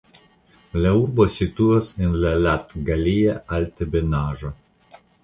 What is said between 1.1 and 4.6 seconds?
situas en la Latgalia altebenaĵo.